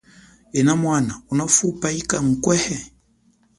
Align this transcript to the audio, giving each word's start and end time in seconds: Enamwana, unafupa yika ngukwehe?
Enamwana, 0.59 1.13
unafupa 1.31 1.85
yika 1.95 2.17
ngukwehe? 2.25 2.77